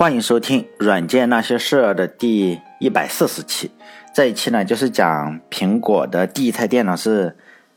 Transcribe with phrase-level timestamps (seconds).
[0.00, 3.70] 欢迎收听《软件那些事儿》的第一百四十期。
[4.14, 7.36] 这一期呢，就是讲苹果的第一台电脑是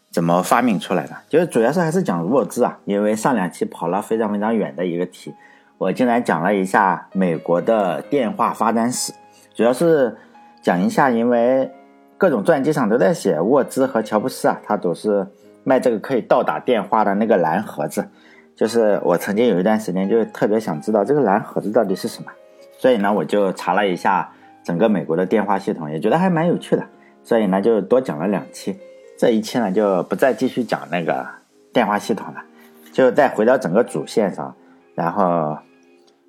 [0.09, 2.79] 怎么发明出来的，就是主要是还是讲沃兹啊。
[2.85, 5.33] 因为上两期跑了非常非常远的一个题，
[5.77, 9.11] 我竟然讲了一下美国的电话发展史，
[9.53, 10.15] 主要是
[10.61, 11.69] 讲一下，因为
[12.17, 15.27] 各种传记上都在写沃兹和乔布斯啊，他都是
[15.65, 18.07] 卖这个可以倒打电话的那个蓝盒子。
[18.55, 22.31] 就是我曾经有一段时间就特别想知道这个蓝盒子到底是什么，
[22.77, 24.31] 所以呢我就查了一下
[24.63, 26.85] 整个美国的电话系统，也觉得还蛮有趣的，
[27.23, 28.77] 所以呢就多讲了两期。
[29.17, 31.25] 这一期呢就不再继续讲那个
[31.73, 32.43] 电话系统了，
[32.91, 34.55] 就再回到整个主线上，
[34.93, 35.57] 然后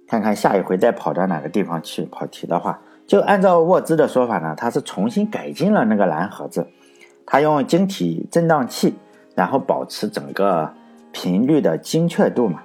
[0.08, 6.66] 看看下一回再跑到哪个地方去跑题的话，就按照沃兹的说法呢，他是重新改进了那个蓝盒子，
[7.26, 8.94] 他用晶体振荡器，
[9.34, 10.72] 然后保持整个。
[11.14, 12.60] 频率的精确度嘛，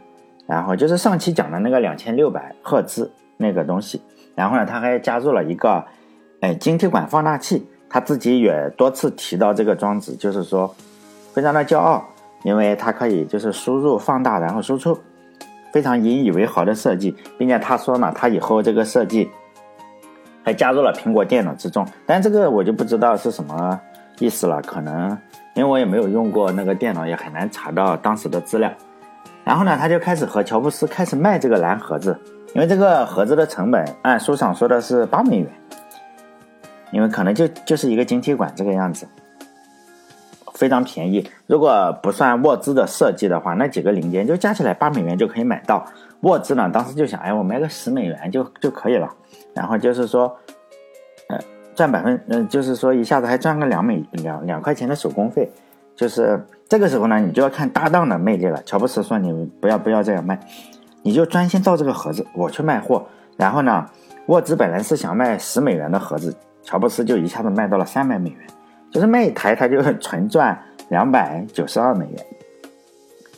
[0.48, 4.02] 然后就是上期讲的那个两千六百赫兹那个东西，
[4.36, 5.86] 然后呢，他还加入了一个，
[6.42, 10.76] 哎，晶体管放大器，他自己也多次提到这个装置，就是说
[11.32, 12.04] 非常的骄傲，
[12.44, 14.98] 因为它可以就是输入放大然后输出，
[15.72, 19.30] 非常引以为豪的设计，并且他说呢，他以后这个设计
[20.44, 23.80] 还加入了苹果电脑之中，但这个我就不知道是什么
[24.20, 25.18] 意思了，可能。
[25.56, 28.72] 因为我也没有用过那个电脑，也很难查到当时的资料。
[29.44, 32.18] 然后呢，他就开始和乔布斯开始卖这个蓝盒子，
[32.54, 35.52] 因为这个盒子的成本按书上说的是八美元，
[36.92, 39.06] 因为可能就就是一个晶体管这个样子，
[40.54, 41.28] 非常便宜。
[41.48, 45.86] 如果不算沃兹的设计的话，那几个零件就加起来八美元就可以买到。
[46.22, 49.10] 沃兹呢，当时就想，哎，我卖个十美元就就可以了。
[49.54, 50.34] 然后就是说。
[51.80, 55.50] 赚百分，嗯，就是说一下子还赚个两美两两块钱的手工费，
[55.96, 58.62] 就是这个时候呢，你就要看搭档的魅力了。
[58.66, 60.38] 乔布斯说：“你不要不要这样卖，
[61.04, 63.08] 你就专心造这个盒子，我去卖货。”
[63.40, 63.90] 然后呢，
[64.26, 68.40] 沃兹本来是想卖十美元的盒子，乔布斯就一下子卖到了三百美元，
[68.92, 72.26] 就是卖一台他就纯赚两百九十二美元，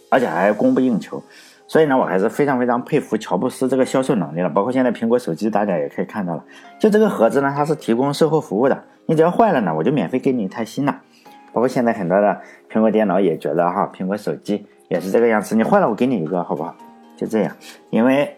[0.10, 1.22] 而且还供不应求。
[1.72, 4.50] 所以呢，我还是非常非常佩服乔布斯这个销售能力了。
[4.50, 6.44] 包括现在苹果手机，大家也可以看到了，
[6.78, 8.84] 就这个盒子呢，它是提供售后服务的。
[9.06, 10.94] 你只要坏了呢，我就免费给你一台新的。
[11.54, 16.76] 包括现在很多的苹果电脑也觉得哈，苹果手机也是这个样子，你坏了我给你一个，好不好？
[17.16, 17.56] 就这样，
[17.90, 18.36] 因为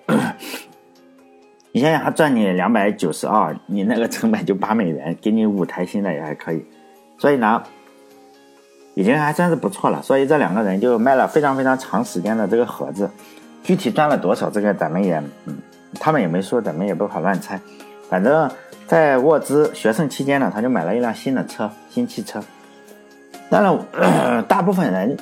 [1.73, 6.63] 你想想，他赚你两百九十二，你那个成本就八美元，给你五台新的也还可以。
[7.17, 7.63] 所以呢。
[8.95, 13.09] 已经还算是不错了，所以这两个人就卖了非常非常长时间的这个盒子，
[13.63, 15.57] 具体赚了多少，这个咱们也，嗯，
[15.99, 17.59] 他们也没说，咱们也不好乱猜。
[18.09, 18.49] 反正，
[18.85, 22.39] 在沃兹学生期间呢，他就买了一辆新的车，新汽车。
[23.49, 25.17] 当然， 大部分人，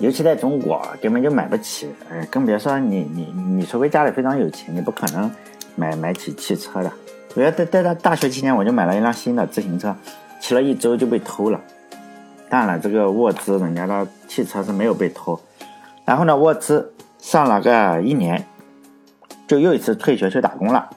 [0.00, 5.30] 尤其在中国，根本就买不起，呃，更别说你你你，除非家里非常有钱，你不可能
[5.76, 6.90] 买买起汽车的。
[7.36, 9.94] 我要在在他大学期间，我就买了一辆新的自行车，
[10.40, 11.60] 骑了一周就被偷了。
[12.54, 15.36] 当然了，这个沃兹人家的汽车是没有被偷。
[16.04, 18.46] 然后呢，沃兹上了个一年，
[19.48, 20.88] 就又一次退学去打工了。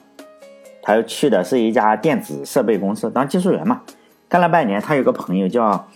[0.80, 3.80] 他又去的是一家电子设备公司当技术员嘛。
[4.28, 5.88] 干了半年，他有个朋友叫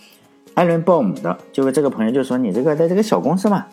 [0.53, 3.65] 艾伦·鲍姆的，就是这个朋友就说：“你这个在这个小公司嘛，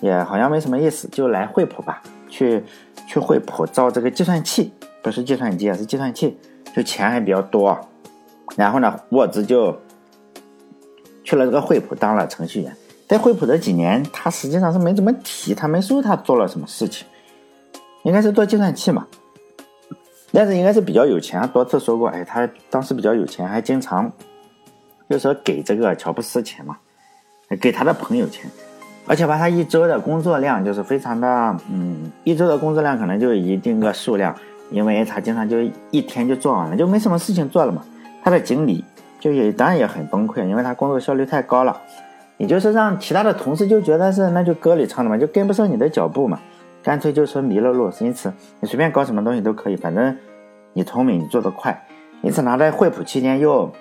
[0.00, 2.64] 也好像没什么意思，就来惠普吧，去
[3.06, 4.72] 去惠普造这个计算器，
[5.02, 6.38] 不是计算机啊，是计算器，
[6.74, 7.78] 就钱还比较多。”
[8.56, 9.78] 然后呢，沃兹就。
[11.24, 12.76] 去了这个惠普当了程序员，
[13.08, 17.06] 在惠普这几年，他实际上是没怎么提，他没说他做了什么事情，
[18.04, 19.06] 应该是做计算器嘛。
[20.32, 24.12] 但是应该是比较有钱，多次说过，哎，他当时比较有钱，还经常
[25.08, 26.76] 就说给这个乔布斯钱嘛，
[27.60, 28.50] 给他的朋友钱，
[29.06, 34.34] 而且把他一周的工作量就是非常的，嗯，一周的工作量可能就一定个数量，
[34.70, 35.56] 因为他经常就
[35.90, 37.84] 一天就做完了，就没什么事情做了嘛。
[38.22, 38.84] 他的经理。
[39.24, 41.80] 就也当然也很崩溃，因为他工作效率太高了，
[42.36, 46.38] 也就是让其他的同事就觉得是那就歌里唱的嘛，就跟不上你的脚步嘛，
[46.82, 47.90] 干脆就说迷了路。
[48.00, 48.30] 因此
[48.60, 50.14] 你随便搞什么东西都可以，反正
[50.74, 51.86] 你聪明，你做得快。
[52.20, 53.72] 因此他在惠普期间又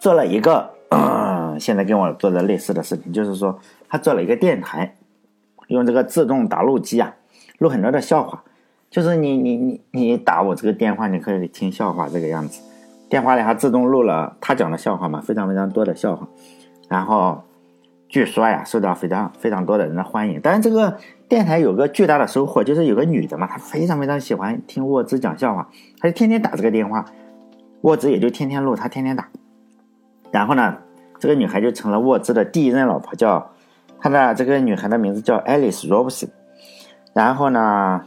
[0.00, 0.68] 做了一个
[1.60, 3.56] 现在跟我做的类似的事情，就是说
[3.88, 4.96] 他做了一个电台，
[5.68, 7.14] 用这个自动打录机啊，
[7.58, 8.42] 录很多的笑话，
[8.90, 12.62] 就是你你你你打我这个电话，你可以听笑话这个样子。
[13.08, 16.28] 电话里还自动录了他讲的笑话嘛，非常非常多的笑话，
[16.88, 17.42] 然后
[18.08, 20.40] 据说呀，受到非常非常多的人的欢迎。
[20.42, 20.96] 但是这个
[21.28, 25.68] 电台有个巨大的收获，就是有个女的嘛，她非常非常喜欢听沃兹讲笑话，
[25.98, 27.04] 她就天天打这个电话，
[27.82, 29.28] 沃兹也就天天录，她天天打。
[30.30, 30.76] 然后呢，
[31.18, 33.50] 这个女孩就成了沃兹的第一任老婆，叫
[33.98, 36.28] 她的这个女孩的名字叫 Alice Robson。
[37.14, 38.02] 然后呢，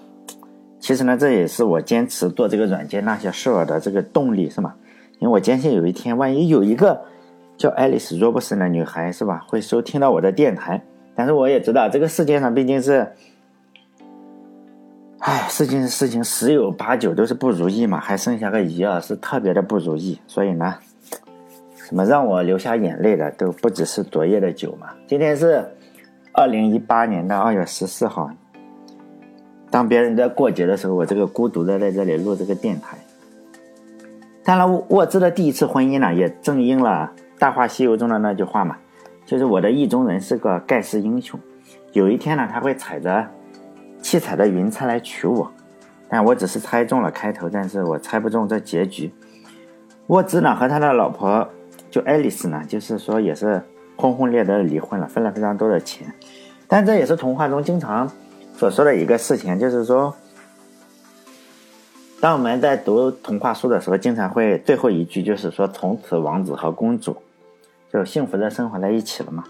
[0.79, 4.75] 其实呢，这也是我坚持做这个软件那些事儿的这个动力，是吗？
[5.21, 6.99] 因为我坚信有一天，万一有一个
[7.55, 10.81] 叫爱丽丝·罗伯森的女孩，是吧，会收听到我的电台。
[11.13, 13.11] 但是我也知道，这个世界上毕竟是，
[15.19, 20.19] 唉，事情事情十有八九都是不如意嘛，还剩下个一啊是特别的不如意。
[20.25, 20.73] 所以呢，
[21.75, 24.87] 什么让我流下眼泪的都不只是昨夜的酒嘛。
[25.05, 25.63] 今天是
[26.33, 28.31] 二零一八年的二月十四号。
[29.69, 32.97] 当别人在过节的时候，我这个孤独的在这里录这个电台。
[34.43, 38.75] 当然，沃兹的第一次婚姻呢，也正应了《大话西游》中的那句话嘛，
[39.25, 41.39] 就是我的意中人是个盖世英雄，
[41.93, 43.27] 有一天呢，他会踩着
[44.01, 45.51] 七彩的云彩来娶我。
[46.09, 49.13] 但我只是猜中了开头，但是我猜不中这结局。
[50.07, 51.47] 沃兹呢和他的老婆
[51.89, 53.61] 就爱丽丝呢，就是说也是
[53.95, 56.13] 轰轰烈烈的离婚了，分了非常多的钱。
[56.67, 58.11] 但这也是童话中经常。
[58.53, 60.13] 所说的一个事情就是说，
[62.21, 67.17] 当我们在读童话书的时候，经常会最后一句就是说，从此王子和公主
[67.91, 69.43] 就幸福的生活在一起了嘛。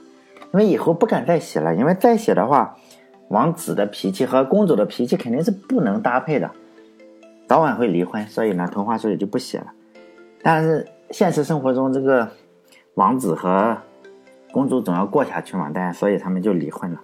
[0.54, 2.78] 因为以后不敢再写了，因为再写的话，
[3.28, 6.50] 王子的脾气和公主的脾气肯定是不能搭配的，
[7.46, 9.68] 早晚会离婚，所以呢，童话书也就不写了。
[10.42, 12.30] 但是现实生活中，这个
[12.94, 13.78] 王子和
[14.54, 17.02] 公主总要过下去嘛，但所以他们就离婚了。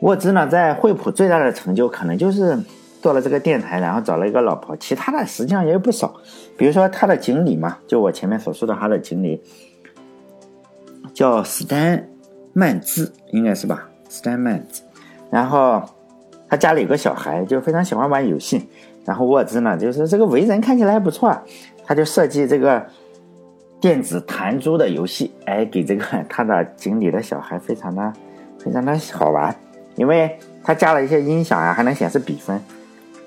[0.00, 2.56] 沃兹呢，在惠普最大的成就可能就是
[3.04, 4.74] 做了这个电台，然后找了一个老婆。
[4.78, 6.14] 其他的实际上也有不少，
[6.56, 9.42] 比如说他的经理嘛，就我前面所说的他的经理
[11.12, 12.08] 叫斯丹
[12.54, 13.90] 曼兹，应该是吧？
[14.08, 14.80] 斯丹曼兹。
[15.30, 15.82] 然后
[16.48, 18.66] 他家里有个小孩，就非常喜欢玩游戏。
[19.04, 21.38] 然后沃兹呢，就是这个为人看起来还不错，
[21.84, 22.86] 他就设计这个
[23.82, 28.10] 电子弹珠的游戏，哎，给这个 他的经理的小孩非常的
[28.58, 29.54] 非常的好玩。
[29.96, 32.58] 因为他加了一些音响啊，还能显示比分，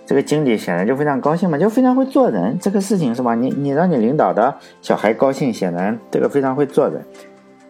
[0.07, 2.57] 这个经理显然就非常高兴嘛，就非常会做人。
[2.59, 3.35] 这个事情是吧？
[3.35, 7.03] 你你让你领导的小孩高兴，显然这个非常会做人。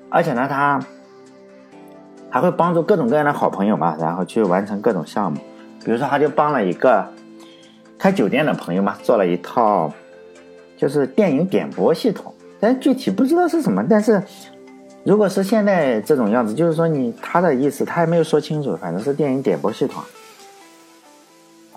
[0.09, 0.79] 而且呢，他
[2.29, 5.39] 还会帮助各种各样的好朋友嘛，然后去完成各种项目。
[5.83, 7.03] 比如说，他就帮了一个
[7.97, 9.91] 开酒店的朋友嘛，做了一套
[10.77, 14.21] 就是电影点播系统，但具体不知道是什么，但是。
[15.03, 20.03] 如果是现在这种样子，就是说你他的意思他还没有说清楚，反正是电影点播系统，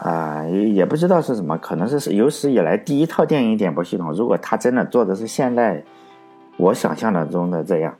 [0.00, 4.12] 啊，也不知道是什么，可能是有史以来第一套电影点播系统。
[4.12, 5.84] 如果他真的做的是现在
[6.56, 7.94] 我想象的中的这样，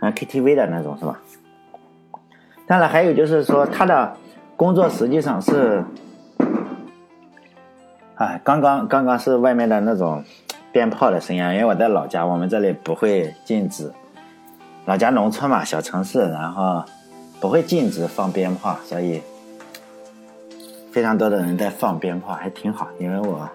[0.00, 1.20] 啊 KTV 的那种是吧？
[2.66, 4.16] 当然还有就是说他的
[4.56, 5.84] 工作实际上是，
[8.16, 10.24] 哎，刚刚刚刚是外面的那种。
[10.72, 13.90] 鞭炮的声音，因为我在老家，我们这里不会禁止。
[14.84, 16.84] 老家农村嘛，小城市，然后
[17.40, 19.22] 不会禁止放鞭炮，所以
[20.96, 22.88] 非常多的人在放鞭炮，还挺好。
[22.98, 23.46] 因为我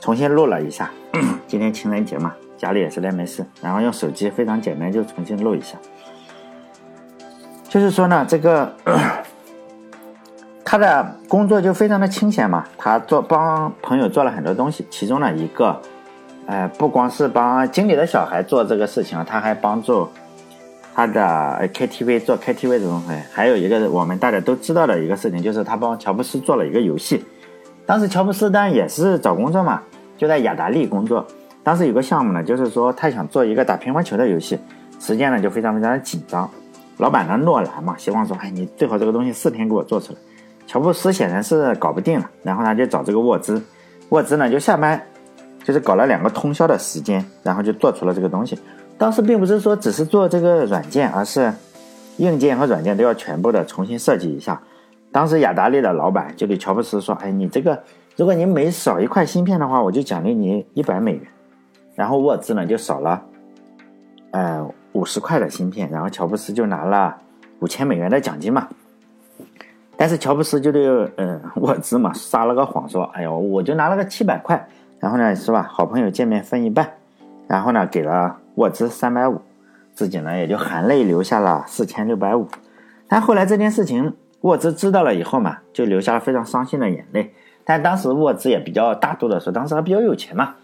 [0.00, 0.90] 重新录了一下，
[1.46, 5.78] 今天情人节嘛，家里也实在没事，然后用手机非常简单就重新录一下。
[7.68, 8.74] 就是说呢，这个
[10.66, 15.80] 他的工作就非常的清闲嘛，他做帮朋友做了很多东西，其中呢一个。
[16.46, 20.08] 哎，不光是帮经理的小孩做这个事情，他还帮助
[20.94, 23.08] 他的 KTV 做 KTV 这东西。
[23.32, 27.24] 还有一个我们大家都知道的一个事情，就是他帮乔布斯做了一个游戏。
[27.84, 29.82] 当时乔布斯当然也是找工作嘛，
[30.16, 31.26] 就在雅达利工作。
[31.62, 34.58] 当时有个项目呢，就是说他想做一个打乒乓球的游戏，
[35.00, 36.48] 时间呢就非常非常的紧张。
[36.98, 40.18] 老板呢诺兰嘛，希望说，哎，你最好这个东西四天给我做出来。
[40.66, 43.60] 乔布斯显然是搞不定了，然后他就找这个沃兹，
[44.10, 45.00] 沃兹呢就下班。
[45.62, 48.58] 就是搞了两个通宵的时间，然后就做出了这个东西。
[48.96, 51.52] 当时并不是说只是做这个软件，而是
[52.18, 54.60] 硬件和软件都要全部的重新设计一下。
[55.10, 57.82] 当时雅达利的老板就对乔布斯说：“哎，你这个，
[58.16, 61.22] 如果你每少一块芯片的话，我就奖励你一百美元。”
[61.94, 63.22] 然后沃兹呢就少了，
[64.32, 67.16] 呃，五十块的芯片，然后乔布斯就拿了
[67.60, 68.68] 五千美元的奖金嘛。
[69.96, 75.68] 但是乔布斯就对呃沃兹嘛撒了个谎说：“哎呦，我就拿了个七百块。”然后呢，是吧？
[75.70, 76.90] 好朋友见面分一半，
[77.46, 79.40] 然后呢，给了沃兹三百五，
[79.92, 82.48] 自己呢也就含泪留下了四千六百五。
[83.08, 87.32] 但后来这件事情沃兹知道了以后嘛，就流下了非常伤心的眼泪。
[87.64, 90.54] 但当时沃兹也比较大度的说，当时还比较有钱嘛。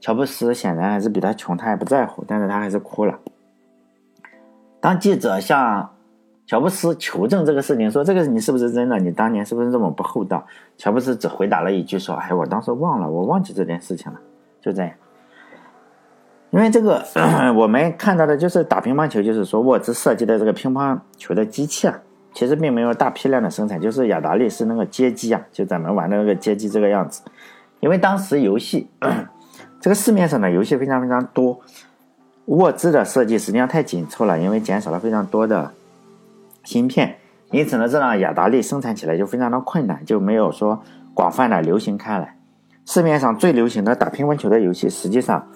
[0.00, 3.18] 乔布斯显然还是比他穷，他也不在乎，但是他还是哭了。
[4.80, 5.90] 当记者向
[6.46, 8.96] 乔布斯求证这个事情，说这个你是不是真的？
[8.98, 10.46] 你当年是不是这么不厚道？
[10.76, 14.20] 乔布斯只回答了一句说：“哎，我当时忘了，我忘记这件事情了。”
[14.62, 14.92] 就这样。
[16.50, 17.04] 因为这个，
[17.54, 22.00] 我们看到的就是打乒乓球，就是说沃兹设计的这个乒乓球的机器啊，
[22.32, 27.20] 其实并没有大批量的生产，就是雅达利是那个街机啊，就咱们玩的那个街机这个样子。
[27.80, 28.88] 因为当时游戏，
[29.80, 31.60] 这个市面上的游戏非常非常多，
[32.46, 35.70] 沃兹的设计实际上太紧凑了，因为减少了非常多的
[36.64, 37.16] 芯片，
[37.50, 42.36] 因此呢，这让雅达利生产起来就非常的困难，就没有说广泛的流行开来。
[42.86, 45.46] 市面上最流行的打乒乓球的游戏，实际上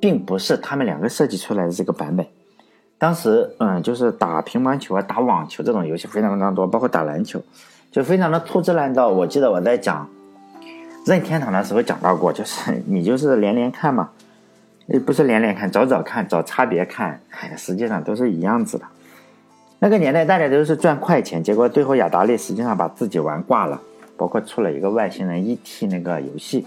[0.00, 2.26] 并不是他们两个设计出来的这个版本。
[2.98, 7.40] 当时，嗯，就是打乒乓球啊、打网球这种游戏非常非常多，包括打篮球，
[7.90, 9.08] 就非常的粗制滥造。
[9.08, 10.08] 我记得我在讲
[11.06, 14.10] 任天堂的时候讲到过，就是你就是连连看嘛，
[15.06, 18.84] 不是连连看，找找看，找差别看，哎，实际上都是一样子的。
[19.78, 23.80] 那个年代大家都是赚快钱，结果最后雅达利实际上把自己玩挂了，
[24.18, 25.86] 包括出了一个外星人 E.T.
[25.86, 26.66] 那个游戏，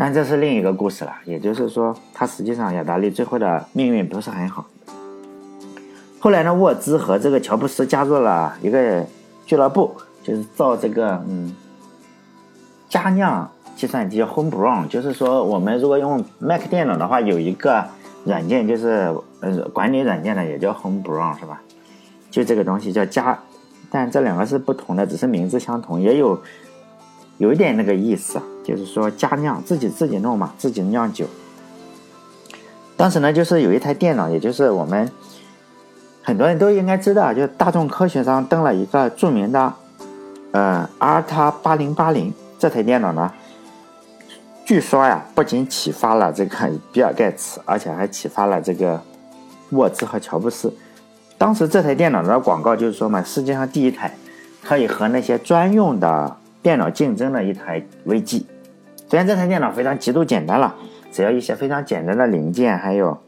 [0.00, 1.12] 但这是另一个故事了。
[1.24, 4.64] 也就是说，它实际上雅达利最后的命运不是很好。
[6.20, 9.04] 后来呢，沃兹和这个乔布斯加入了一个
[9.44, 11.52] 俱乐部，就是造这个嗯
[12.88, 17.84] 加酿计算机 home brown 就是说我们如果用 Mac 电脑的话，有一个
[18.24, 21.60] 软件就是呃管理软件的也叫 home brown 是吧？
[22.30, 23.36] 就这个东西叫加，
[23.90, 26.40] 但这两个是不同的，只是名字相同，也有
[27.38, 31.24] 有一点那个意思，就是说加酿自己自己弄嘛，自己酿酒。
[32.98, 35.10] 当时呢，就是有一台电脑，也就是我们。
[36.22, 39.72] 很多人都应该知道，就大众科学上登了一个著名的，
[40.52, 43.32] 呃，阿尔塔八零八零这台电脑呢，
[44.66, 49.00] 据说呀，不仅启发了这个比尔盖茨，而且还启发了这个
[49.70, 50.70] 沃兹和乔布斯。
[51.38, 54.14] 当时这台电脑的广告就是说嘛，世界上第一台
[54.62, 58.44] 可以和那些专用的电脑竞争的一台微机。
[59.08, 60.74] 虽然这台电脑非常极度简单了，
[61.10, 63.18] 只要一些非常简单的零件，还有。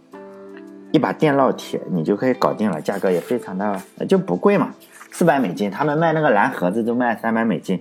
[0.92, 4.75] 一把电烙铁，你就可以搞定了，价格也非常的就不贵嘛，
[5.12, 5.70] 四百美金。
[5.70, 7.80] 他们卖那个蓝盒子都卖三百美金，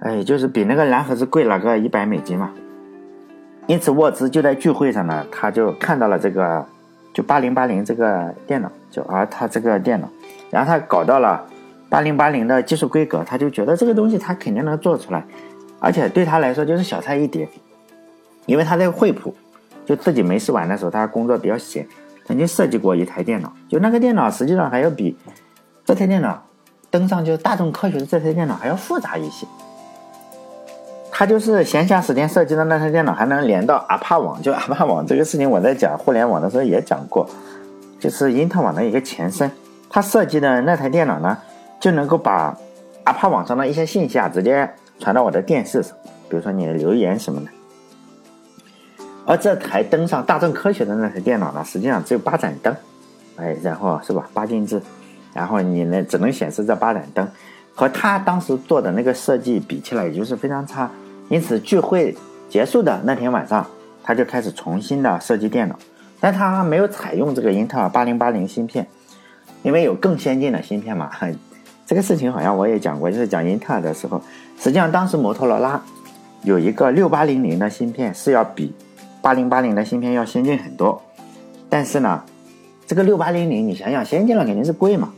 [0.00, 2.50] 哎，就是比那个蓝盒子贵了个一百美金嘛。
[3.68, 6.66] 因此沃兹就在聚会上呢，他就看到了这个
[7.14, 10.08] 就八零八零这个电脑，就而他这个电脑，
[10.50, 11.46] 然后他搞到了
[11.88, 15.22] 八零八零的技术规格，他就觉得这个东西他肯定能做出来，
[15.82, 17.46] 而且对他来说就是小菜一碟，
[18.46, 19.34] 因为他在惠普。
[19.84, 21.84] 就自己没事玩的时候，他工作比较闲，
[22.24, 23.52] 曾经设计过一台电脑。
[23.68, 25.16] 就那个电脑，实际上还要比
[25.84, 26.40] 这台电脑
[26.88, 29.44] 登上就大众科学的这台电脑还要复杂一些。
[31.10, 34.40] 他就是闲暇时间设计的那台电脑，还能连到阿帕网。
[34.40, 37.28] 就阿帕网这个事情，我在讲互联网的时候也讲过，
[37.98, 39.50] 就是因特网的一个前身。
[39.90, 41.36] 他设计的那台电脑呢，
[41.80, 42.56] 就能够把
[43.02, 44.70] 阿帕网上的一些信息啊，直接
[45.02, 45.96] 传到我的电视上，
[46.30, 47.48] 比如说你的留言什么的。
[49.26, 52.72] 而这台登上大众科学的那台电脑呢，实际上只有八盏灯，
[53.34, 54.80] 哎，然后是吧，八进制，
[55.34, 57.28] 然后你呢只能显示这八盏灯，
[57.74, 60.88] 和他当时做的那个设计比起来，也就是非常差。
[61.28, 62.16] 因此聚会
[62.48, 63.66] 结束的那天晚上，
[64.04, 65.76] 他就开始重新的设计电脑，
[66.20, 68.86] 但他没有采用这个英特尔八零八零芯片，
[69.64, 71.10] 因为有更先进的芯片嘛。
[71.86, 74.20] 这个事情好像我也讲过，就是讲英特尔的时候，
[74.58, 75.82] 实际上当时摩托罗拉
[76.42, 78.72] 有一个六八零零的芯片是要比。
[79.20, 81.00] 八零八零的芯片要先进很多，
[81.70, 82.24] 但是呢，
[82.88, 85.12] 这个六八零零你想想，先进了肯定是贵嘛，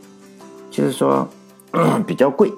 [0.69, 1.27] 就是说
[2.05, 2.53] 比较贵，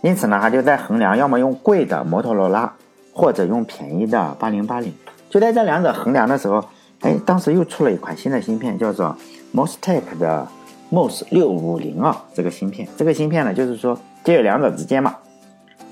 [0.00, 2.72] 因此呢，他就在衡量要么用贵的摩托罗拉，
[3.12, 4.92] 或者用便宜的八零八零。
[5.30, 6.64] 就在这两者衡量的时候，
[7.02, 9.16] 哎，当时又出了一款新的芯片，叫做
[9.54, 10.44] Mostek 的
[10.92, 12.86] Mos 六五零二这个芯片。
[12.98, 15.16] 这个芯片呢，就是说介于两者之间嘛，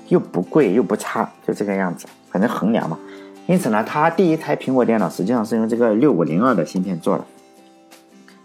[0.09, 2.99] 又不贵又不差，就这个样子，反正衡量嘛。
[3.47, 7.25] 因此呢，他第一台苹果电脑实际上是用这个六五零二的芯片做的。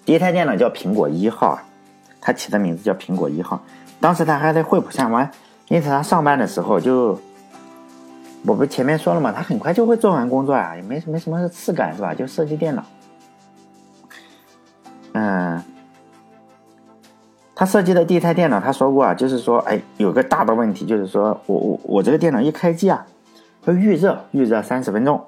[0.07, 1.63] 第一台电脑叫苹果一号啊，
[2.21, 3.63] 他起的名字叫苹果一号。
[4.01, 5.31] 当时他还在惠普上班，
[5.69, 7.21] 因此他上班的时候就，
[8.47, 12.15] 我不前面说了嘛，他很快就会做完工作啊，也没没什么事干是吧？
[12.15, 12.85] 就设计电脑。
[15.13, 15.63] 嗯，
[17.57, 23.05] 他设计的第一台电脑，他说过啊，就是说，哎，有个大的问题，就是说我我我这个电脑一开机啊。
[23.65, 25.21] 要预热，预热三十分钟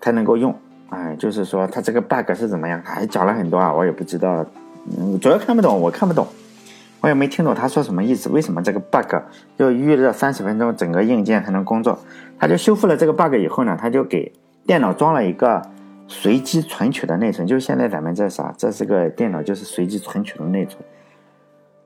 [0.00, 0.54] 才能够用。
[0.90, 2.80] 哎，就是说它这个 bug 是怎么样？
[2.84, 4.44] 还讲了很多啊，我也不知道，
[4.96, 6.24] 嗯，主要看不懂，我看不懂，
[7.00, 8.28] 我也没听懂他说什么意思。
[8.28, 9.12] 为什么这个 bug
[9.56, 11.98] 要预热三十分钟，整个硬件才能工作？
[12.38, 14.30] 他就修复了这个 bug 以后呢，他就给
[14.66, 15.60] 电脑装了一个
[16.06, 17.44] 随机存取的内存。
[17.44, 20.80] 就现在咱们这啥，这是个电脑，就是随机存取的内存。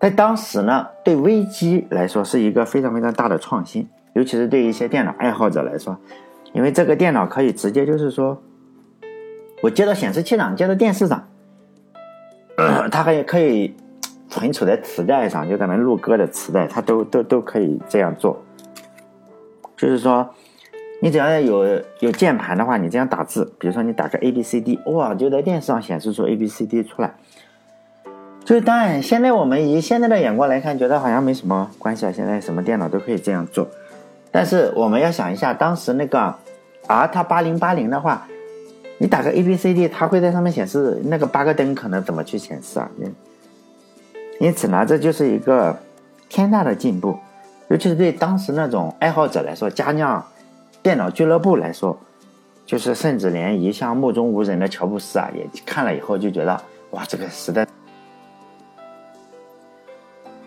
[0.00, 3.87] 在当时呢，对微机来说是一个非常非常大的创新。
[4.14, 5.97] 尤其是对一些电脑爱好者来说，
[6.52, 8.42] 因为这个电脑可以直接就是说，
[9.62, 11.28] 我接到显示器上，接到电视上，
[12.90, 13.76] 它还可以
[14.28, 18.42] 存储在磁带上，就咱们录歌的磁带，它都都都可以这样做。
[19.76, 20.28] 就是说，
[21.00, 27.14] 你只要有有键盘的话，你这样打字，比如说你打个 A B C D，哇，就在电视上显示出 A B C D 出来。
[28.50, 32.11] 就当然，现在我们以现在的眼光来看，觉得好像没什么关系啊。
[32.11, 33.64] 现在什么电脑都可以这样做，
[34.33, 36.35] 但是我们要想一下，当时那个
[36.88, 38.26] R 它八零八零的话，
[38.99, 42.90] 你打个 A B C D，它会在上面显示那个八个灯可能怎么去显示啊？
[42.99, 43.14] 因
[44.40, 45.78] 因此呢，这就是一个
[46.28, 47.16] 天大的进步。
[47.69, 50.21] 尤其是对当时那种爱好者来说，佳酿
[50.83, 51.97] 电脑俱乐部来说，
[52.66, 57.64] 就是甚至连一向目中无人的乔布斯啊，也看了以后就觉得哇，这个时代。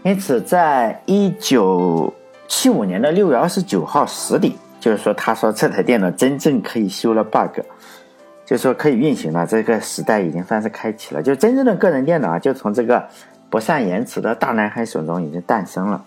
[0.04, 2.14] 因此，在一九
[2.48, 7.62] 七五年的六月二十九号十点，就是说，他说这台电脑真正可以修了 bug，
[8.46, 13.08] 就说可以运行了，这个时代已经算是开启了，就真正的个人电脑啊，就从这个
[13.50, 16.04] 不善言辞的大男孩手中已经诞生了。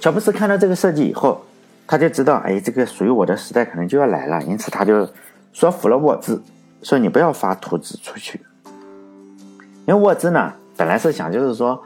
[0.00, 1.44] 乔布斯看到这个设计以后，
[1.86, 4.42] 他就知道，哎，这个属于我的时代可能就要来了。
[4.44, 5.06] 因此，他就
[5.52, 6.42] 说服了沃兹，
[6.82, 8.40] 说你不要发图纸出去。
[9.84, 11.82] 因为沃兹呢，本来是想就是说，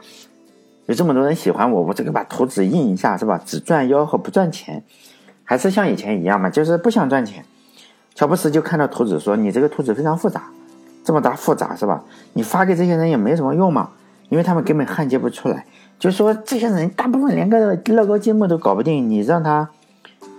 [0.87, 3.39] 有这么多人喜欢我，我这个把图纸印一下是吧？
[3.45, 4.83] 只赚吆喝不赚钱，
[5.43, 7.45] 还是像以前一样嘛，就是不想赚钱。
[8.13, 10.43] 乔布斯就看到图纸说，你这个图纸非常复杂，
[11.03, 12.03] 这么大复杂是吧？
[12.33, 13.91] 你发给这些人也没什么用嘛，
[14.29, 15.65] 因为他们根本焊接不出来。
[15.97, 19.69] 就说这些人大部分连个乐高积木都搞不定，你让他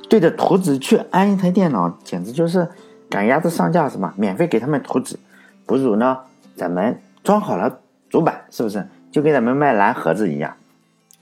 [0.08, 2.68] 对着图纸去安一台电脑，简直就是
[3.08, 4.12] 赶鸭子上架是吧？
[4.16, 5.16] 免费给他们图纸，
[5.64, 6.18] 不如呢
[6.56, 7.78] 咱们装好了
[8.10, 8.86] 主板，是不是？
[9.12, 10.56] 就跟咱们卖蓝盒子一样，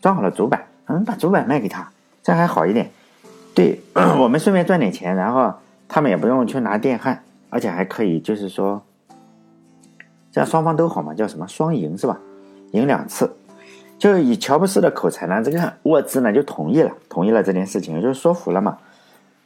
[0.01, 1.91] 装好了主板，嗯，把主板卖给他，
[2.23, 2.91] 这样还好一点。
[3.55, 3.81] 对
[4.19, 5.53] 我们顺便赚点钱，然后
[5.89, 8.81] 他们也不用去拿电焊，而且还可以就是说，
[10.31, 12.19] 这样双方都好嘛，叫什么双赢是吧？
[12.71, 13.37] 赢两次。
[13.99, 18.79] 就以乔布斯的口才呢，这个沃兹呢就同意了，同意了这件事情，就是说服了嘛。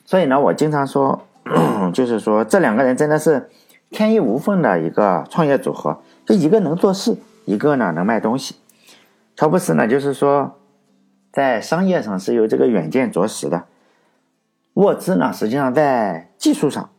[0.05, 1.21] 所以呢，我经常说，
[1.93, 3.51] 就是说这两个人真的是
[3.91, 8.57] 天衣无缝的一个创业组合，就一个能做事，一个呢能卖东西。
[9.37, 10.61] 乔布斯呢，就是说
[11.33, 13.65] 在商业上是有这个远见卓识的，
[14.75, 16.91] 沃兹呢，实际上在技术上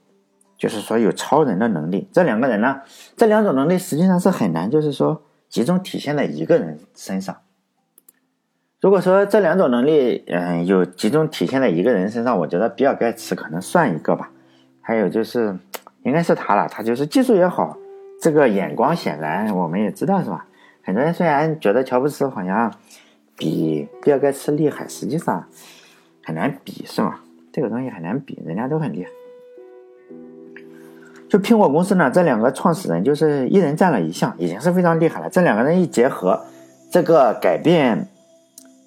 [0.58, 2.10] 就是说有超人的能力。
[2.12, 2.82] 这两个人呢，
[3.16, 7.38] 这两种能力实际上是很难，就是说集中体现在一个人身上。
[8.82, 14.30] 如果说这两种能力，嗯，有集中体现在一个人身上，我觉得比尔盖茨可能算一个吧。
[14.82, 15.58] 还有就是，
[16.04, 17.76] 应该是他了，他就是技术也好，
[18.22, 20.46] 这个眼光显然我们也知道是吧？
[20.84, 22.74] 很多人虽然觉得乔布斯好像
[23.36, 25.46] 比比尔盖茨厉害，实际上
[26.24, 27.20] 很难比，是吗？
[27.52, 29.10] 这个东西很难比，人家都很厉害。
[31.30, 35.30] 就苹果公司呢，这两个创始人就是一人占了一项，已经是非常厉害了。
[35.30, 36.40] 这两个人一结合，
[36.92, 38.08] 这个改变。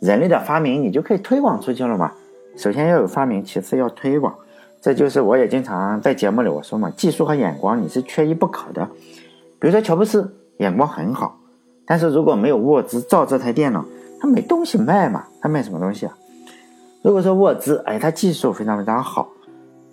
[0.00, 2.12] 人类的发明，你就可以推广出去了嘛。
[2.56, 4.32] 首先要有发明，其次要推广。
[4.80, 8.88] 这就是我也经常在节目里我说嘛，技术和眼光你是缺一不可的。
[9.60, 11.38] 比如说乔布斯眼光很好，
[11.86, 13.84] 但是如果没有沃兹造这台电脑，
[14.20, 16.16] 他没东西卖嘛，他卖什么东西啊？
[17.02, 19.28] 如果说沃兹，哎，他技术非常非常好，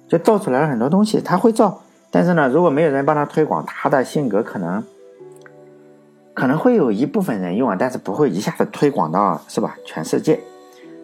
[0.07, 4.83] 就造出来了很多东西，他会造，但是呢，如果没有人帮他推广，他的性格可能。
[6.33, 9.77] 可能会有一部分人用啊，但是不会一下子推广到，是吧？
[9.85, 10.37] 全世界。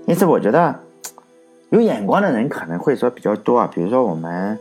[0.05, 0.75] 因此，我觉得
[1.69, 3.69] 有眼光的人可能会说比较多啊。
[3.73, 4.59] 比如说，我们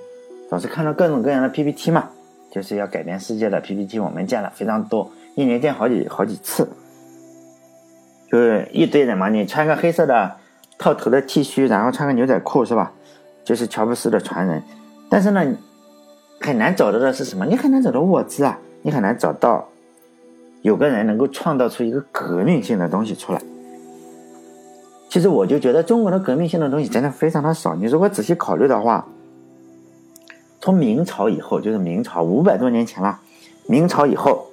[0.49, 2.09] 总是看到各种各样的 PPT 嘛，
[2.51, 6.69] 就是要改变世界的 PPT，我们见了非常多，一年见好几好几次。
[8.31, 10.37] 就是一堆人嘛，你穿个黑色的
[10.79, 12.93] 套头的 T 恤，然后穿个牛仔裤，是吧？
[13.45, 14.63] 就是乔布斯的传人。
[15.09, 15.45] 但是呢，
[16.41, 17.45] 很难找到的是什么？
[17.47, 19.67] 你很难找到沃兹啊，你很难找到。
[20.63, 23.41] 有个人能够创造出一个革命性的东西出来，
[25.09, 27.75] 其实我就觉得中国的革命性的东西真的非常的少。
[27.75, 29.09] 你如果仔细考虑的话，
[30.61, 33.21] 从明朝以后，就是明朝五百多年前了，
[33.67, 34.47] 明朝以后，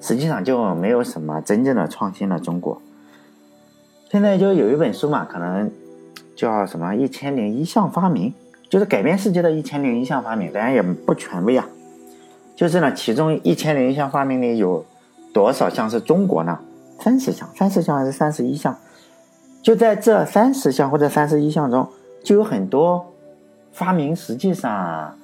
[0.00, 2.38] 实际上就没有什么真正的创新了。
[2.38, 2.80] 中国
[4.10, 5.70] 现在就有一本书嘛，可能
[6.36, 8.30] 叫什么《一千零一项发明》，
[8.68, 11.68] 就是改变世界的一千零一项发明，当然也不权威啊。
[12.56, 14.84] 就是呢，其中一千零一项发明里有。
[15.32, 16.56] 多少项是中国呢？
[17.00, 18.78] 三十项，三十项还是三十一项？
[19.60, 21.88] 就在这三十项或者三十一项中，
[22.22, 23.04] 就有很多
[23.72, 25.18] 发明，实际上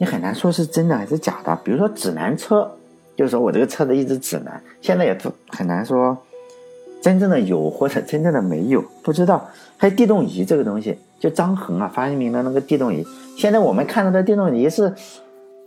[0.00, 1.54] 你很难说是真的还是假的。
[1.62, 2.66] 比如说指南车，
[3.14, 5.16] 就是说我这个车子一直指南，现在也
[5.50, 6.16] 很难说
[7.02, 9.46] 真正的有或者真正的没有，不知道。
[9.76, 14.90] 还有地动仪这个东西，就张衡啊发明的那个地动仪，现在我们看到的地动仪是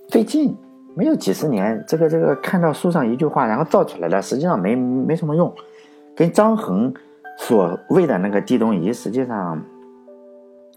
[0.08, 0.56] 最近
[0.96, 5.54] 没有几十年，这个这个看到书上一句话，然后造出来的，实际上没没什么用，
[6.16, 6.92] 跟张衡
[7.38, 9.64] 所谓的那个地动仪，实际上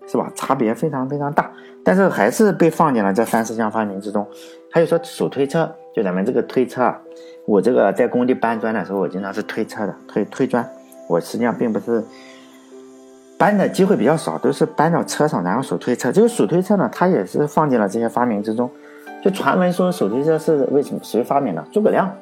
[0.07, 1.51] 是吧，差别非常非常大。
[1.85, 4.27] 但是还是被放进了这三十项发明之中。
[4.71, 7.01] 还有说手推车，就咱们这个推车啊，
[7.47, 10.69] 我这个在工地搬砖的时候，我经常是推车的，推推砖。
[11.09, 12.05] 我实际上并不是
[13.39, 16.11] 搬的机会比较少，都是搬到车上，然后手推车。
[16.11, 18.71] 这个手推车呢，它也是放进了这些发明之中。
[19.23, 21.65] 就传闻说手推车是为什么谁发明的？
[21.73, 22.13] 诸葛亮。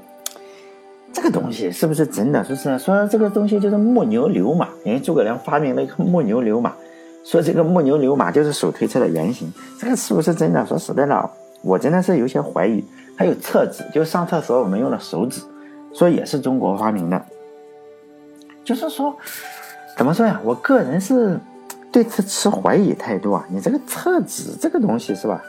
[1.13, 2.43] 这个东西是不是真的？
[2.45, 6.73] 说是说这个东西就是木牛流马，因为诸葛亮发明了一个木牛流马，
[7.25, 9.53] 说这个木牛流马就是手推车的原型。
[9.81, 10.65] 这个是不是真的？
[10.67, 11.31] 说实在的，
[11.63, 12.85] 我真的是有些怀疑。
[13.17, 15.41] 还有厕纸，就上厕所我们用的手纸，
[15.93, 17.25] 说也是中国发明的。
[18.65, 19.17] 就是说，
[19.97, 20.41] 怎么说呀？
[20.45, 21.39] 我个人是
[21.93, 23.47] 对此持怀疑态度啊。
[23.49, 25.41] 你这个厕纸这个东西是吧？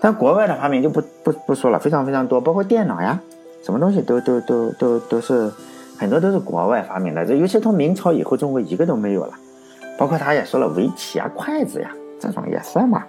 [0.00, 3.20] 但国外的发明就不不不说了，非常非常多，包括电脑呀，
[3.64, 5.50] 什么东西都都都都都是
[5.96, 7.24] 很多都是国外发明的。
[7.24, 9.32] 这尤其从明朝以后，中国一个都没有了。
[9.98, 13.02] 包括他也说了围棋啊、筷子呀，这种也算嘛。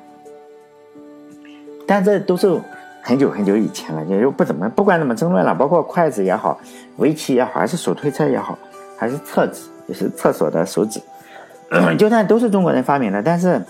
[1.88, 2.60] 但这都是
[3.02, 5.56] 很久很久以前了，也就不怎么不管怎么争论了。
[5.56, 6.60] 包括筷子也好，
[6.98, 8.60] 围棋也好，还是手推车也好，
[8.98, 11.00] 还是厕纸，就是厕所的手纸，
[11.98, 13.64] 就算都是中国人发明的，但是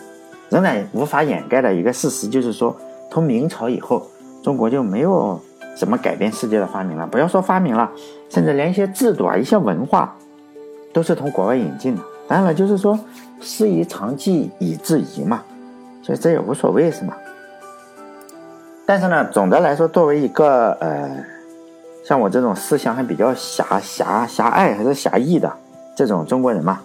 [0.49, 2.75] 仍然无法掩盖的一个事实就是说。
[3.11, 4.05] 从明朝以后，
[4.43, 5.41] 中国就没有
[5.75, 7.07] 什么改变世界的发明了。
[7.07, 7.89] 不要说发明了，
[8.29, 10.15] 甚至连一些制度啊、一些文化，
[10.93, 12.03] 都是从国外引进的。
[12.29, 12.97] 当然了，就是说
[13.41, 15.41] 师夷长技以制夷嘛，
[16.03, 17.15] 所以这也无所谓，是吗？
[18.85, 21.09] 但是呢，总的来说，作为一个呃，
[22.05, 25.51] 像我这种思想还比较狭狭狭隘还是狭义的
[25.95, 26.81] 这种中国人嘛，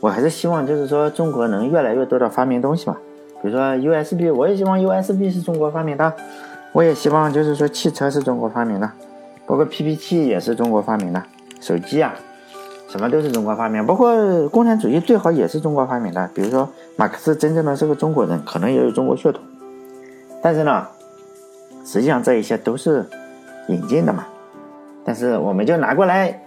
[0.00, 2.96] 我还是希望就是说中国能越来越多的发明东西嘛。
[3.42, 6.12] 比如说 USB，我也希望 USB 是中国发明的，
[6.70, 8.88] 我也希望就是说汽车是中国发明的，
[9.44, 11.20] 包括 PPT 也是中国发明的，
[11.60, 12.14] 手机啊，
[12.92, 16.28] 什么都是中国发明，包括共产主义最好也是中国发明的。
[16.34, 19.40] 比如说马克思真正的是个中国人，可能也有中国血统，
[20.42, 20.86] 但是呢，
[21.86, 23.08] 实际上这一些都是
[23.68, 24.26] 引进的嘛，
[25.06, 26.42] 但是我们就拿过来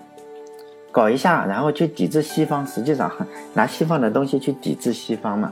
[0.91, 3.12] 搞一下，然后去抵制西方，实际上
[3.55, 5.51] 拿西方的东西去抵制西方嘛。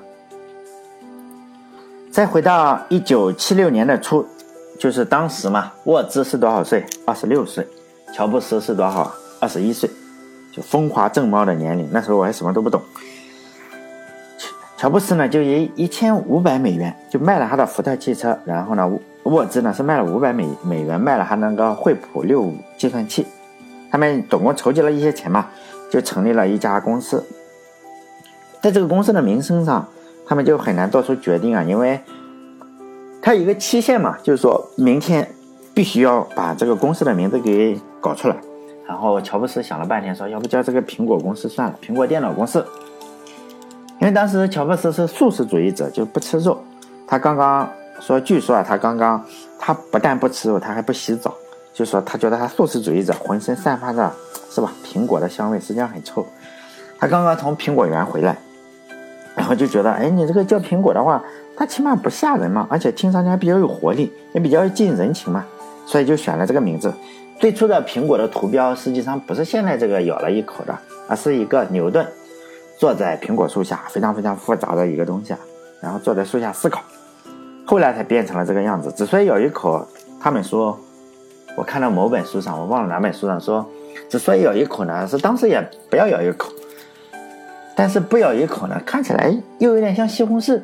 [2.12, 4.23] 再回到一九七六年的初，
[4.77, 6.86] 就是当时嘛，沃兹是多少岁？
[7.08, 7.67] 二十六岁。
[8.13, 9.12] 乔布斯是多少？
[9.39, 9.89] 二十一岁，
[10.56, 11.89] 就风华正茂的年龄。
[11.92, 12.82] 那时候我还什么都不懂。
[14.78, 18.89] 乔布斯呢，就以一千五百美元就卖了他的福特汽车，然后呢，
[19.24, 23.26] 沃兹呢是卖了五百美美元卖了他那个惠普六五计算器。
[23.92, 25.48] 他们总共筹集了一些钱嘛，
[25.89, 27.26] 就成立了一家公司。
[28.62, 29.88] 在这个公司的名声上。
[30.26, 32.00] 他们就很难做出决定啊，因为
[33.22, 35.30] 他有一个期限嘛，就是说明天
[35.74, 38.38] 必须要把这个公司的名字给搞出来。
[38.88, 42.65] 然后乔布斯想了半天，说要不叫这个苹果公司算了，苹果电脑公司。
[44.00, 46.62] 因为当时乔布斯是素食主义者，就不吃肉。
[47.08, 47.69] 他刚刚
[48.00, 49.24] 说，据说啊，他刚刚
[49.58, 51.34] 他不但不吃肉，他还不洗澡，
[51.74, 54.12] 就说他觉得他素食主义者浑身散发着
[54.50, 56.26] 是吧苹果的香味，实际上很臭。
[57.00, 58.38] 他刚刚从苹果园回来。
[59.36, 61.19] 然后就觉得，哎，你这个叫苹果的话，
[61.58, 65.43] 它起码不吓人嘛，而且听上去还比较有活力，也比较近人情嘛，
[65.88, 66.93] 所以就选了这个名字。
[67.39, 72.08] 最初的苹果的图标实际上不是现在这个咬了一口的，而是一个牛顿
[72.78, 75.39] 坐在苹果树下，非常非常复杂的一个东西啊，
[75.82, 76.82] 然后坐在树下思考，
[77.65, 78.91] 后来才变成了这个样子。
[78.93, 79.86] 之所以咬一口，
[80.22, 80.80] 他们说，
[81.58, 83.67] 我看到某本书上，我忘了哪本书上说，
[84.10, 86.52] 之所以咬一口呢，是当时也不要咬一口。
[87.76, 90.62] 但是不咬一口呢，看起来又有点像西红柿。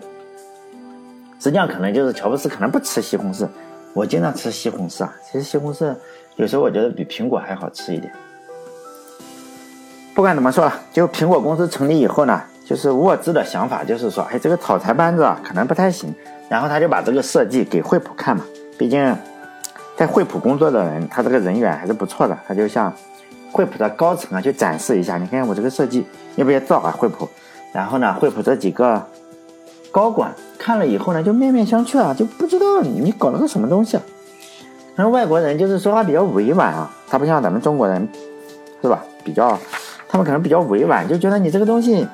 [1.39, 3.47] 实际上可能就是乔布斯可能不吃西红柿，
[3.93, 5.13] 我经常吃西红柿啊。
[5.25, 5.95] 其实西红柿
[6.39, 8.09] 有时候我觉得比苹果还好吃一点。
[10.15, 16.15] 不管怎么说，就苹果公司成立以后呢，就是沃兹的想法就是说，哎，这个草台班子啊可能不太行。
[16.47, 18.45] 然后他就把这个设计给惠普看嘛，
[18.77, 19.13] 毕竟
[19.97, 22.37] 在惠普工作的人，他这个人缘还是不错的。
[22.47, 22.91] 他就向。
[23.51, 26.91] 惠普的高层啊，就展示一下，你看我这个设计要不要造啊？
[26.95, 27.27] 惠普，
[27.73, 29.03] 然后呢，惠普这几个
[29.91, 33.97] 高管看了以后呢，就面面相觑啊，就不知道你搞了个什么东西。
[34.99, 38.05] 可能外国人就是说话比较委婉啊，他不像咱们中国人，
[38.81, 39.01] 是吧？
[39.23, 39.57] 比较，
[40.09, 42.05] 他们可能比较委婉，就觉得你这个东西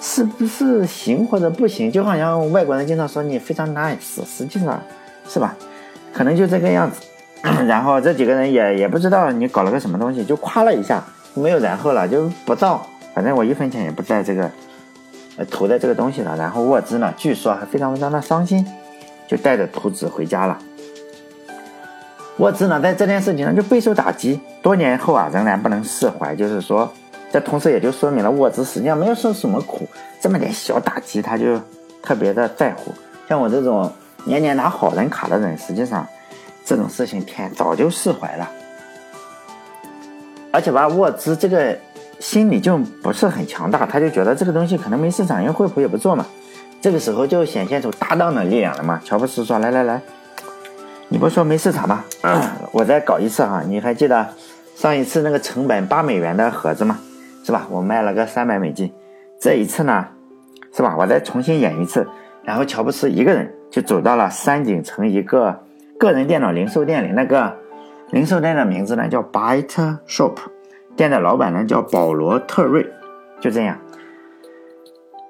[0.00, 4.80] 是不是行或者不行，就好像外国人经常说你非常 nice，实际上，
[5.28, 5.56] 是吧？
[6.14, 7.00] 可能就这个样子。
[7.66, 11.02] 然后这几个人也也不知道你搞了个什么东西，就夸了一下，
[11.34, 12.86] 没有然后了，就不造。
[13.16, 14.48] 反正我一分钱也不在这个，
[15.50, 16.36] 投在这个东西了。
[16.36, 18.64] 然后沃兹呢，据说还非常非常的伤心，
[19.26, 20.56] 就带着图纸回家了。
[22.38, 26.34] 沃兹呢，在这件事情上就备受打击，多年后啊，仍然不能释怀。
[26.34, 26.90] 就是说，
[27.30, 29.86] 这同时也就说明了沃兹实际上没有受什么苦，
[30.20, 31.60] 这么点小打击他就
[32.02, 32.92] 特别的在乎。
[33.28, 33.90] 像我这种
[34.24, 36.06] 年年拿好人卡的人，实际上
[36.64, 38.48] 这种事情天早就释怀了。
[40.50, 41.78] 而且吧，沃兹这个
[42.18, 46.26] 心理就不是很强大，他就觉得这个东西可能没市场，因为惠普也不做嘛。
[46.80, 49.00] 这个时候就显现出搭档的力量了嘛。
[49.04, 50.00] 乔布斯说：“来来来。”
[51.12, 52.02] 你不说没市场吗？
[52.72, 54.26] 我再搞一次哈，你还记得
[54.74, 56.98] 上一次那个成本八美元的盒子吗？
[57.44, 57.66] 是吧？
[57.70, 58.90] 我卖了个三百美金。
[59.38, 60.06] 这一次呢，
[60.72, 60.96] 是吧？
[60.98, 62.08] 我再重新演一次。
[62.44, 65.62] 然后乔布斯一个人就走到了山景城一个
[65.98, 67.58] 个人电脑零售店里，那个
[68.10, 70.32] 零售店的名字呢叫 Byte Shop，
[70.96, 72.90] 店的老板呢叫保罗特瑞。
[73.38, 73.76] 就这样，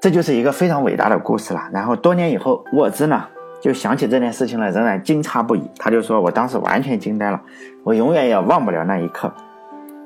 [0.01, 1.68] 这就是一个非常伟大的故事了。
[1.73, 3.25] 然后多年以后，沃兹呢？
[3.62, 5.62] 就想起这件事情了，仍然惊诧不已。
[5.79, 7.40] 他就说：“我当时完全惊呆了，
[7.85, 9.33] 我永远也忘不了那一刻。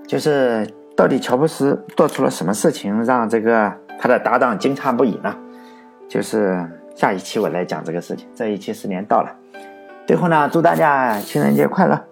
[0.07, 5.35] 就是到底乔布斯做出了什么事情，让这个他的搭档惊诧不已呢？
[6.07, 6.65] 就是
[6.95, 8.29] 下一期我来讲这个事情。
[8.35, 9.35] 这一期十年到了，
[10.07, 12.05] 最后呢，祝大家情人节快乐，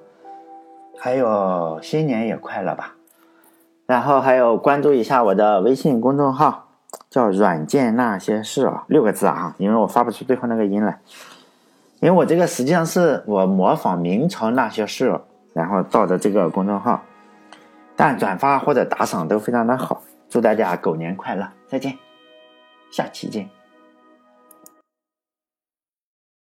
[0.99, 2.95] 还有新年也快乐吧。
[3.85, 6.69] 然后还有关注一下我的微信公众号，
[7.11, 10.99] 叫“软件那些事”啊，六个字啊，因为我发不出最后那个音来。
[12.05, 15.19] 因为我这个实际上是我模仿明朝那些事，
[15.55, 17.03] 然后造的这个公众号，
[17.97, 20.03] 但转发或者打赏都非常的好。
[20.29, 21.97] 祝大家狗年快乐，再见，
[22.91, 23.49] 下期见。